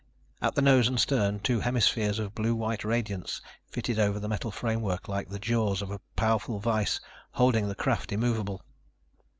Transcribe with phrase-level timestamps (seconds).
[0.41, 4.49] At the nose and stern, two hemispheres of blue white radiance fitted over the metal
[4.49, 6.99] framework, like the jaws of a powerful vise,
[7.33, 8.63] holding the craft immovable.